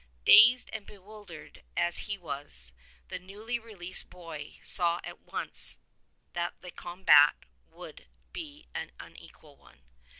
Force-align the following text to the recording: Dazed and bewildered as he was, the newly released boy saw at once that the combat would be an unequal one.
Dazed 0.25 0.71
and 0.73 0.87
bewildered 0.87 1.61
as 1.77 1.97
he 2.09 2.17
was, 2.17 2.71
the 3.09 3.19
newly 3.19 3.59
released 3.59 4.09
boy 4.09 4.57
saw 4.63 4.99
at 5.03 5.19
once 5.19 5.77
that 6.33 6.59
the 6.63 6.71
combat 6.71 7.35
would 7.69 8.07
be 8.33 8.67
an 8.73 8.91
unequal 8.99 9.55
one. 9.57 9.83